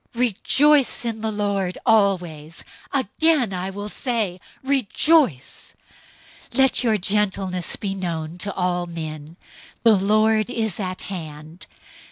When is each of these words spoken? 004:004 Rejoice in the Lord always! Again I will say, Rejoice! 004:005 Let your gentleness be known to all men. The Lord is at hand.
004:004 0.15 0.19
Rejoice 0.19 1.05
in 1.05 1.21
the 1.21 1.31
Lord 1.31 1.77
always! 1.85 2.63
Again 2.91 3.53
I 3.53 3.69
will 3.69 3.87
say, 3.87 4.41
Rejoice! 4.63 5.75
004:005 6.49 6.57
Let 6.57 6.83
your 6.83 6.97
gentleness 6.97 7.75
be 7.75 7.93
known 7.93 8.39
to 8.39 8.51
all 8.55 8.87
men. 8.87 9.37
The 9.83 9.95
Lord 9.95 10.49
is 10.49 10.79
at 10.79 11.01
hand. 11.01 11.67